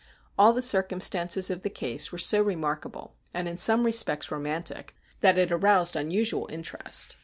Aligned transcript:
All 0.35 0.51
the 0.51 0.63
circumstances 0.63 1.51
of 1.51 1.61
the 1.61 1.69
case 1.69 2.11
were 2.11 2.17
so 2.17 2.41
remarkable, 2.41 3.13
and 3.35 3.47
in 3.47 3.55
some 3.57 3.83
respects 3.85 4.31
romantic, 4.31 4.95
that 5.19 5.37
it 5.37 5.51
aroused 5.51 5.95
unusual 5.95 6.47
interest. 6.51 7.17